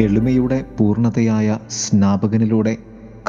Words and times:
എളിമയുടെ 0.00 0.64
പൂർണതയായ 0.78 1.58
സ്നാപകനിലൂടെ 1.70 2.76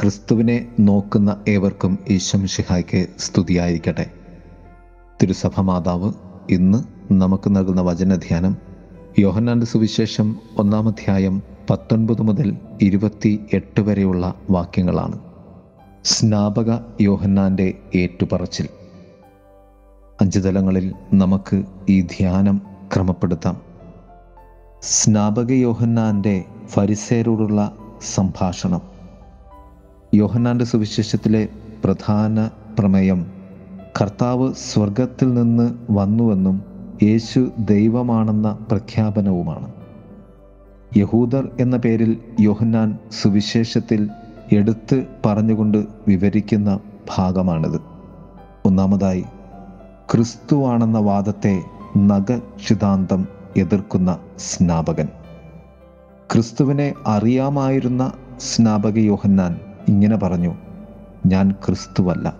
ക്രിസ്തുവിനെ 0.00 0.68
നോക്കുന്ന 0.80 1.36
ഏവർക്കും 1.48 1.98
ഈശംഷിഹായ്ക്ക് 2.10 3.06
സ്തുതിയായിരിക്കട്ടെ. 3.18 4.10
തിരുസഭ 5.22 5.60
മാതാവ് 5.60 6.12
ഇന്ന് 6.50 7.12
നമുക്ക് 7.12 7.56
നൽകുന്ന 7.56 7.80
വചനധ്യാനം 7.80 8.56
യോഹന്നാന്റെ 9.18 9.66
സുവിശേഷം 9.66 10.24
ഒന്നാം 10.24 10.56
ഒന്നാമധ്യായം 10.58 11.42
പത്തൊൻപത് 11.70 12.22
മുതൽ 12.22 12.56
ഇരുപത്തി 12.82 13.40
എട്ട് 13.52 13.80
വരെയുള്ള 13.80 14.34
വാക്യങ്ങളാണ്. 14.50 15.18
സ്നാപക 16.04 16.78
യോഹന്നാന്റെ 17.00 17.74
ഏറ്റുപറച്ചിൽ. 17.94 18.68
അഞ്ച് 20.20 20.38
തലങ്ങളിൽ 20.38 20.92
നമുക്ക് 21.12 21.62
ഈ 21.88 22.00
ധ്യാനം 22.00 22.60
ക്രമപ്പെടുത്താം. 22.94 23.71
സ്നാപക 24.82 25.52
യോഹന്നാന്റെ 25.52 26.44
ഫരിസേരോടുള്ള 26.66 27.72
സംഭാഷണം. 28.14 28.80
യോഹന്നാന്റെ 30.14 30.64
സുവിശേഷത്തിലെ 30.64 31.48
പ്രധാന 31.84 32.50
പ്രമേയം 32.78 33.26
കർത്താവ് 34.00 34.54
സ്വർഗത്തിൽ 34.54 35.34
നിന്ന് 35.34 35.74
വന്നുവെന്നും 35.90 36.62
യേശു 37.02 37.50
ദൈവമാണെന്ന 37.58 38.58
പ്രഖ്യാപനവുമാണ്. 38.70 39.72
യഹൂദർ 40.96 41.48
എന്ന 41.60 41.76
പേരിൽ 41.76 42.18
യോഹന്നാൻ 42.40 42.98
സുവിശേഷത്തിൽ 43.22 44.10
എടുത്ത് 44.52 45.06
പറഞ്ഞുകൊണ്ട് 45.26 45.86
വിവരിക്കുന്ന 46.08 46.80
ഭാഗമാണിത്. 47.16 47.80
ഒന്നാമതായി 48.64 49.24
ക്രിസ്തുവാണെന്ന 50.12 50.98
വാദത്തെ 50.98 51.62
നഖക്ഷിതാന്തം 51.96 53.41
എതിർക്കുന്ന 53.56 54.18
സ്നാപകൻ. 54.38 55.08
ക്രിസ്തുവിനെ 56.32 56.94
അറിയാമായിരുന്ന 57.06 58.12
സ്നാപക 58.40 58.98
യോഹന്നാൻ 58.98 59.60
ഇങ്ങനെ 59.88 60.16
പറഞ്ഞു 60.16 60.54
ഞാൻ 61.26 61.52
ക്രിസ്തുവല്ല. 61.52 62.36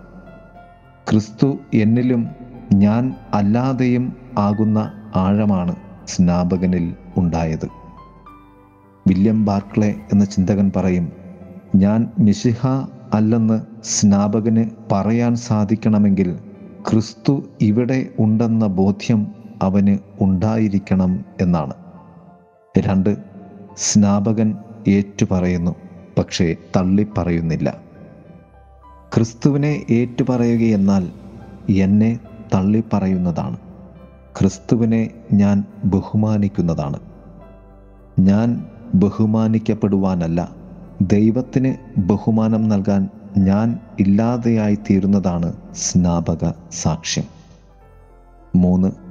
ക്രിസ്തു 1.09 1.57
എന്നിലും 1.73 2.27
ഞാൻ 2.73 3.15
അല്ലാതെയും 3.33 4.13
ആകുന്ന 4.37 4.91
ആഴമാണ് 5.15 5.75
സ്നാപകനിൽ 6.07 6.93
ഉണ്ടായത്. 7.17 7.67
വില്യം 9.07 9.45
ബാർക്ലെ 9.45 9.95
എന്ന 10.13 10.25
ചിന്തകൻ 10.25 10.71
പറയും 10.75 11.11
ഞാൻ 11.75 12.11
മിശിഹ 12.19 12.67
അല്ലെന്ന് 13.13 13.61
സ്നാപകന് 13.83 14.69
പറയാൻ 14.91 15.35
സാധിക്കണമെങ്കിൽ 15.35 16.39
ക്രിസ്തു 16.89 17.43
ഇവിടെ 17.61 18.09
ഉണ്ടെന്ന 18.19 18.67
ബോധ്യം 18.67 19.42
അവന് 19.61 19.97
ഉണ്ടായിരിക്കണം 20.21 21.25
എന്നാണ്. 21.41 21.73
രണ്ട് 22.77 23.17
സ്നാപകൻ 23.77 24.57
ഏറ്റുപറയുന്നു 24.87 25.75
പക്ഷേ 26.17 26.55
തള്ളിപ്പറയുന്നില്ല. 26.75 27.77
ക്രിസ്തുവിനെ 29.15 29.85
ഏറ്റുപറയുകയെന്നാൽ 29.89 31.11
എന്നെ 31.69 32.19
തള്ളിപ്പറയുന്നതാണ്. 32.53 33.57
ക്രിസ്തുവിനെ 34.39 35.09
ഞാൻ 35.33 35.63
ബഹുമാനിക്കുന്നതാണ്. 35.83 36.99
ഞാൻ 38.19 38.65
ബഹുമാനിക്കപ്പെടുവാനല്ല 38.95 40.55
ദൈവത്തിന് 41.01 41.99
ബഹുമാനം 41.99 42.69
നൽകാൻ 42.69 43.09
ഞാൻ 43.37 43.79
ഇല്ലാതെയായി 43.99 44.75
തീരുന്നതാണ് 44.75 45.53
സ്നാപക 45.75 46.53
സാക്ഷ്യം. 46.71 47.23
മൂന്ന് 48.55 49.02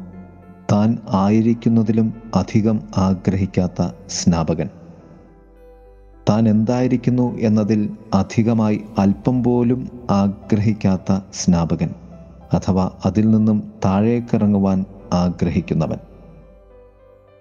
താൻ 0.73 0.99
ആയിരിക്കുന്നതിലും 1.11 2.15
അധികം 2.35 2.81
ആഗ്രഹിക്കാത്ത 2.97 3.91
സ്നാപകൻ. 4.09 4.69
താൻ 6.31 6.49
എന്തായിരിക്കുന്നു 6.49 7.39
എന്നതിൽ 7.39 7.91
അധികമായി 8.15 8.81
അല്പം 8.99 9.45
പോലും 9.45 9.89
ആഗ്രഹിക്കാത്ത 10.11 11.21
സ്നാപകൻ 11.33 11.91
അഥവാ 12.53 12.91
അതിൽ 13.05 13.31
നിന്നും 13.31 13.73
താഴേക്കിറങ്ങുവാൻ 13.85 14.85
ആഗ്രഹിക്കുന്നവൻ. 15.13 15.97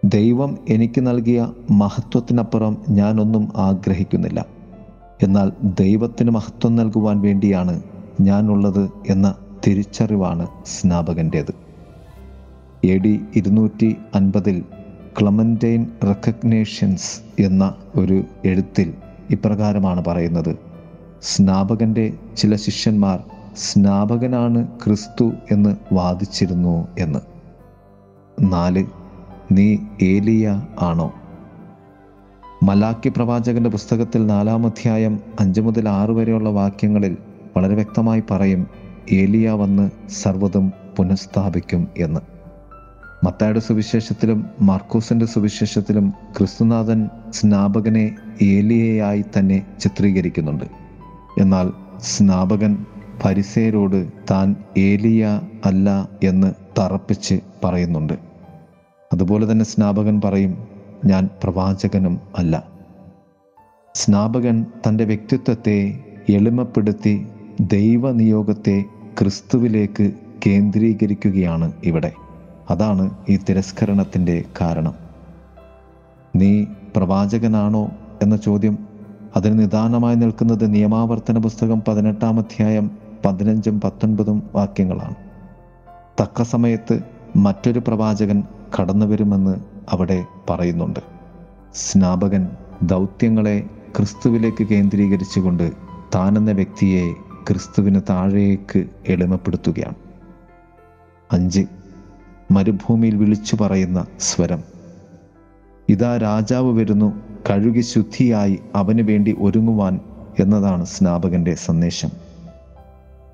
ദൈവം 0.06 0.58
എനിക്ക് 0.70 1.08
നൽകിയ 1.08 1.52
മഹത്വത്തിനപ്പുറം 1.72 2.78
ഞാനൊന്നും 2.90 3.52
ആഗ്രഹിക്കുന്നില്ല. 3.56 4.46
എന്നാൽ 5.24 5.52
ദൈവത്തിന് 5.64 6.32
മഹത്വം 6.32 6.76
നൽകുവാൻ 6.76 7.22
വേണ്ടിയാണ് 7.22 7.82
ഞാനുള്ളത് 8.22 8.90
എന്ന 9.10 9.36
തിരിച്ചറിവാണ് 9.68 10.48
സ്നാപകന്റേത്. 10.66 11.61
എ 12.84 12.98
ഡി 12.98 13.22
ഇരുന്നൂറ്റി 13.36 13.96
അൻപതിൽ 14.16 14.64
ക്ലമന്റൈൻ 15.22 15.86
റെക്കഗ്നേഷൻസ് 16.04 17.42
എന്ന 17.42 17.76
ഒരു 17.96 18.24
എഴുത്തിൽ 18.46 18.94
ഇപ്രകാരമാണ് 19.30 20.04
പറയുന്നത്. 20.06 20.56
സ്നാപകന്റെ 21.22 22.14
ചില 22.38 22.56
ശിഷ്യന്മാർ 22.56 23.24
സ്നാപകനാണ് 23.58 24.68
ക്രിസ്തു 24.86 25.32
എന്ന് 25.52 25.76
വാദിച്ചിരുന്നു 25.94 26.88
എന്ന്. 27.00 27.20
നാല് 28.42 28.86
നീ 29.52 29.78
ഏലിയ 30.02 30.68
ആണോ? 30.82 31.14
മലാക്കി 32.64 33.10
പ്രവാചകന്റെ 33.10 33.70
പുസ്തകത്തിൽ 33.70 34.26
നാലാം 34.26 34.66
അധ്യായം 34.66 35.20
അഞ്ച് 35.40 35.62
മുതൽ 35.62 35.90
ആറ് 35.90 36.12
വരെയുള്ള 36.12 36.50
വാക്യങ്ങളിൽ 36.50 37.18
വളരെ 37.58 37.76
വ്യക്തമായി 37.76 38.24
പറയും 38.32 38.68
ഏലിയ 39.12 39.50
വന്ന് 39.50 39.90
സർവതും 40.10 40.72
പുനഃസ്ഥാപിക്കും 40.98 41.88
എന്ന്. 41.98 42.41
മത്തായുടെ 43.24 43.60
സുവിശേഷത്തിലും 43.60 44.46
മാർക്കോസിന്റെ 44.62 45.26
സുവിശേഷത്തിലും 45.26 46.14
ക്രിസ്തുനാഥൻ 46.38 47.10
സ്നാപകനെ 47.30 48.16
ഏലിയയായി 48.42 49.24
തന്നെ 49.38 49.66
ചിത്രീകരിക്കുന്നുണ്ട്. 49.80 50.64
എന്നാൽ 51.42 51.72
സ്നാപകൻ 52.00 52.86
പരിസയരോട് 53.26 54.08
താൻ 54.32 54.56
ഏലിയ 54.78 55.42
അല്ല 55.66 56.10
എന്ന് 56.24 56.54
തറപ്പിച്ച് 56.80 57.40
പറയുന്നുണ്ട്. 57.64 58.14
അതുപോലെ 59.14 59.52
തന്നെ 59.52 59.66
സ്നാപകൻ 59.66 60.22
പറയും 60.22 60.68
ഞാൻ 61.06 61.30
പ്രവാചകനും 61.44 62.20
അല്ല. 62.38 62.68
സ്നാപകൻ 63.94 64.66
തന്റെ 64.88 65.04
വ്യക്തിത്വത്തെ 65.04 66.00
എളിമപ്പെടുത്തി 66.30 67.28
ദൈവനിയോഗത്തെ 67.62 68.84
ക്രിസ്തുവിലേക്ക് 69.20 70.12
കേന്ദ്രീകരിക്കുകയാണ് 70.48 71.72
ഇവിടെ. 71.84 72.12
അതാണ് 72.72 73.10
ഈ 73.30 73.40
തിരസ്കരണത്തിന്റെ 73.50 74.44
കാരണം. 74.62 74.94
നീ 76.36 76.66
പ്രവാചകനാണോ 76.96 77.92
എന്ന 78.22 78.36
ചോദ്യം 78.38 78.78
അതിന് 79.36 79.60
നിദാനമായി 79.60 80.16
നിൽക്കുന്നത് 80.16 80.74
നിയമാവർത്തന 80.74 81.38
പുസ്തകം 81.38 81.82
പതിനെട്ടാം 81.88 82.40
അധ്യായം 82.40 82.92
പതിനഞ്ചും 83.26 83.82
പത്തൊൻപതും 83.82 84.50
വാക്യങ്ങളാണ്. 84.56 85.16
തക്ക 86.22 86.44
സമയത്ത് 86.44 87.00
മറ്റൊരു 87.36 87.80
പ്രവാചകൻ 87.80 88.44
കടന്നു 88.80 89.06
വരുമെന്ന് 89.06 89.56
അവിടെ 89.90 90.26
പറയുന്നുണ്ട്. 90.50 91.00
സ്നാപകൻ 91.74 92.50
ദൗത്യങ്ങളെ 92.84 93.64
ക്രിസ്തുവിലേക്ക് 93.98 94.64
കേന്ദ്രീകരിച്ചുകൊണ്ട് 94.64 95.72
താനെന്ന 96.16 96.52
വ്യക്തിയെ 96.52 97.14
ക്രിസ്തുവിന് 97.50 98.02
താഴേക്ക് 98.10 98.86
എളിമപ്പെടുത്തുകയാണ്. 99.08 99.96
അഞ്ച് 101.32 101.81
മരുഭൂമിയിൽ 102.52 103.16
വിളിച്ചു 103.16 103.58
പറയുന്ന 103.62 104.06
സ്വരം. 104.20 104.64
ഇതാ 105.90 106.18
രാജാവ് 106.18 106.80
വരുന്നു 106.80 107.22
കഴുകി 107.50 107.82
ശുദ്ധിയായി 107.82 108.60
അവന് 108.76 109.02
വേണ്ടി 109.02 109.36
ഒരുങ്ങുവാൻ 109.40 110.00
എന്നതാണ് 110.40 110.86
സ്നാപകന്റെ 110.86 111.56
സന്ദേശം. 111.56 112.10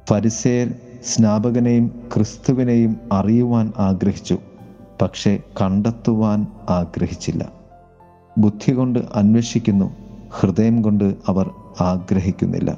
ഫരിസേർ 0.09 0.73
സ്നാപകനെയും 1.05 2.09
ക്രിസ്തുവിനെയും 2.16 2.97
അറിയുവാൻ 3.11 3.73
ആഗ്രഹിച്ചു 3.78 4.37
പക്ഷേ 5.02 5.40
കണ്ടെത്തുവാൻ 5.61 6.47
ആഗ്രഹിച്ചില്ല. 6.70 7.52
ബുദ്ധി 8.37 8.72
കൊണ്ട് 8.72 8.99
അന്വേഷിക്കുന്നു 9.16 9.96
ഹൃദയം 10.40 10.81
കൊണ്ട് 10.81 11.16
അവർ 11.28 11.52
ആഗ്രഹിക്കുന്നില്ല. 11.81 12.78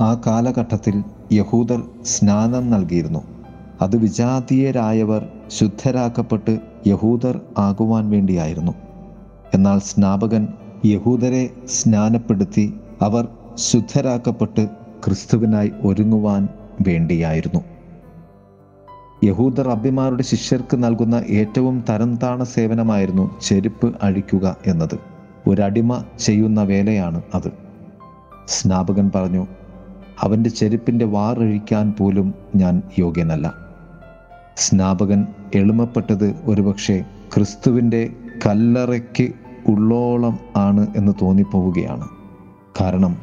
ആ 0.00 0.22
കാലഘട്ടത്തിൽ 0.26 1.04
യഹൂദർ 1.32 1.82
സ്നാനം 2.04 2.70
നൽകിയിരുന്നു. 2.70 3.37
അത് 3.82 3.96
വിജാതീയരായവർ 3.96 5.28
ശുദ്ധരാക്കപ്പെട്ട് 5.48 6.58
യഹൂദർ 6.86 7.40
ആകുവാൻ 7.58 8.10
വേണ്ടിയായിരുന്നു. 8.10 8.72
എന്നാൽ 9.54 9.78
സ്നാപകൻ 9.78 10.48
യഹൂദരെ 10.86 11.50
സ്നാനപ്പെടുത്തി 11.66 12.74
അവർ 13.02 13.28
ശുദ്ധരാക്കപ്പെട്ട് 13.54 14.68
ക്രിസ്തുവിനായി 15.04 15.72
ഒരുങ്ങുവാൻ 15.82 16.48
വേണ്ടിയായിരുന്നു. 16.86 17.60
യഹൂദർ 19.24 19.68
അബ്ബിമാരുടെ 19.68 20.22
ശിഷ്യർക്ക് 20.22 20.84
നൽകുന്ന 20.84 21.14
ഏറ്റവും 21.14 21.84
തരംതാണ 21.88 22.42
സേവനമായിരുന്നു 22.42 23.38
ചെരുപ്പ് 23.40 23.94
അഴിക്കുക 24.02 24.56
എന്നത്. 24.66 24.98
ഒരടിമ 25.46 26.04
ചെയ്യുന്ന 26.18 26.62
വേലയാണ് 26.62 27.22
അത്. 27.34 27.52
സ്നാപകൻ 28.48 29.10
പറഞ്ഞു 29.14 29.46
അവന്റെ 30.20 30.50
ചെരുപ്പിന്റെ 30.50 31.04
വാറഴിക്കാൻ 31.04 31.94
പോലും 31.98 32.34
ഞാൻ 32.56 32.82
യോഗ്യനല്ല. 32.98 33.67
സ്നാപകൻ 34.58 35.26
എളിമപ്പെട്ടത് 35.54 36.34
ഒരുപക്ഷെ 36.44 37.04
ക്രിസ്തുവിന്റെ 37.34 38.12
കല്ലറയ്ക്ക് 38.46 39.32
ഉള്ളോളം 39.68 40.38
ആണ് 40.56 40.86
എന്ന് 40.96 41.12
തോന്നിപ്പോവുകയാണ്. 41.22 42.08
കാരണം 42.80 43.16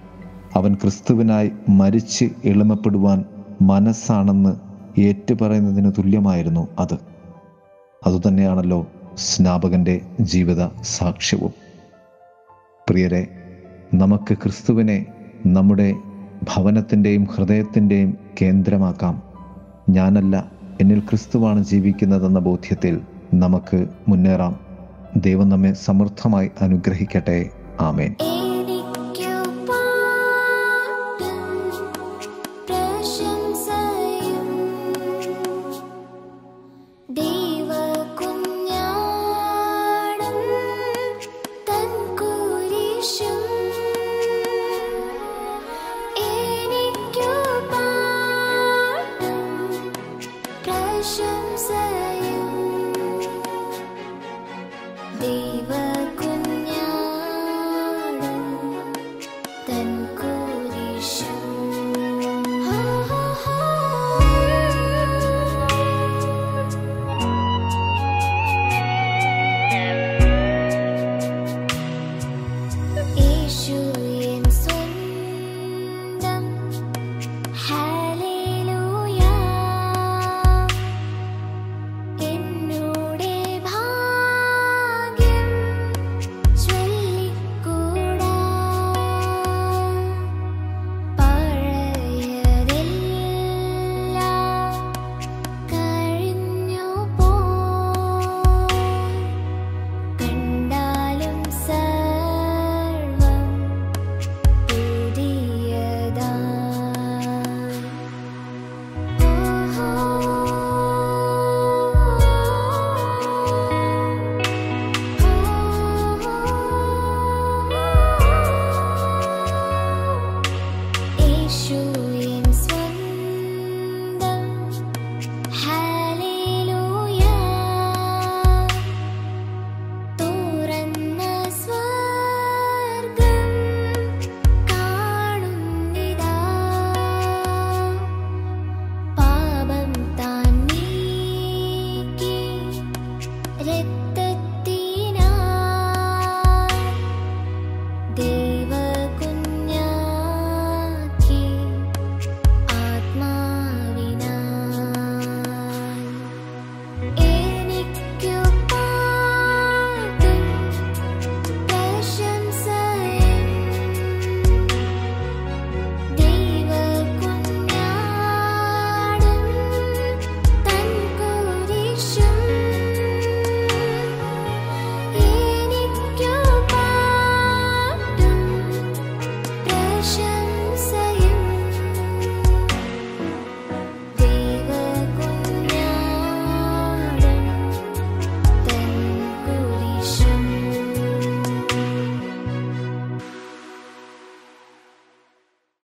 അവൻ 0.55 0.73
ക്രിസ്തുവിനായി 0.73 1.51
മരിച്ച് 1.69 2.29
എളിമപ്പെടുവാൻ 2.45 3.25
മനസ്സാണെന്ന് 3.61 4.55
ഏറ്റുപറയുന്നതിന് 4.99 5.91
തുല്യമായിരുന്നു 5.97 6.67
അത്. 6.79 6.97
അതുതന്നെയാണല്ലോ 8.07 8.87
സ്നാപകന്റെ 9.15 10.01
ജീവിത 10.19 10.67
സാക്ഷ്യവും. 10.81 11.51
പ്രിയരെ 12.89 13.27
നമുക്ക് 13.93 14.33
ക്രിസ്തുവിനെ 14.33 15.05
നമ്മുടെ 15.45 15.95
ഭവനത്തിന്റെയും 16.55 17.23
ഹൃദയത്തിന്റെയും 17.23 18.17
കേന്ദ്രമാക്കാം. 18.41 19.21
ഞാനല്ല 19.89 20.54
എന്നിൽ 20.81 20.99
ക്രിസ്തുവാണ് 20.99 21.63
ജീവിക്കുന്നതെന്ന 21.63 22.39
ബോധ്യത്തിൽ 22.39 23.01
നമുക്ക് 23.33 23.87
മുന്നേറാം. 24.07 24.59
ദൈവം 25.15 25.49
നമ്മെ 25.49 25.73
സമൃദ്ധമായി 25.73 26.51
അനുഗ്രഹിക്കട്ടെ. 26.61 27.49
ആമേൻ. 27.79 28.15